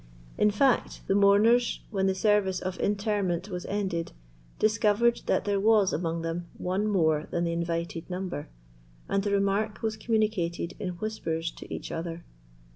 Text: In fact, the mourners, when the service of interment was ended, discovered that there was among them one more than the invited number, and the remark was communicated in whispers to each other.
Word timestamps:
In 0.35 0.49
fact, 0.49 1.01
the 1.05 1.13
mourners, 1.13 1.81
when 1.91 2.07
the 2.07 2.15
service 2.15 2.59
of 2.59 2.79
interment 2.79 3.49
was 3.49 3.67
ended, 3.67 4.13
discovered 4.57 5.21
that 5.27 5.45
there 5.45 5.59
was 5.59 5.93
among 5.93 6.23
them 6.23 6.47
one 6.57 6.87
more 6.87 7.27
than 7.29 7.43
the 7.43 7.53
invited 7.53 8.09
number, 8.09 8.49
and 9.07 9.21
the 9.21 9.29
remark 9.29 9.83
was 9.83 9.97
communicated 9.97 10.73
in 10.79 10.95
whispers 10.97 11.51
to 11.51 11.71
each 11.71 11.91
other. 11.91 12.23